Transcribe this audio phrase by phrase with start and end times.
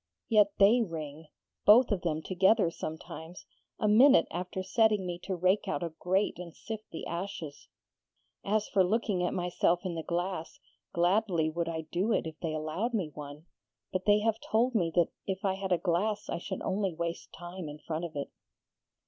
[0.29, 1.27] Yet they ring
[1.63, 3.45] both of them together sometimes
[3.77, 7.67] a minute after setting me to rake out a grate and sift the ashes.
[8.43, 10.59] As for looking at myself in the glass,
[10.91, 13.45] gladly would I do it if they allowed me one.
[13.93, 17.31] But they have told me that if I had a glass I should only waste
[17.31, 18.31] time in front of it.'